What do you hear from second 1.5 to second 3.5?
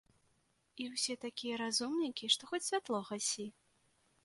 разумнікі, што хоць святло гасі.